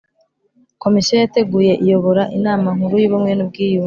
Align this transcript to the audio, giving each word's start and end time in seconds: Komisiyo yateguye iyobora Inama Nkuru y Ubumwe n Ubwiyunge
Komisiyo 0.83 1.15
yateguye 1.23 1.73
iyobora 1.83 2.23
Inama 2.37 2.67
Nkuru 2.75 2.95
y 3.01 3.05
Ubumwe 3.07 3.31
n 3.35 3.39
Ubwiyunge 3.45 3.79